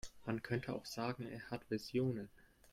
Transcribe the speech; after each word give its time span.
Man 0.25 0.41
könnte 0.41 0.73
auch 0.73 0.87
sagen, 0.87 1.27
er 1.27 1.51
hat 1.51 1.69
Visionen. 1.69 2.27